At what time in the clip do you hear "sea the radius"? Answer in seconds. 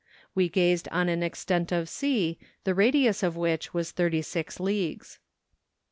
1.87-3.21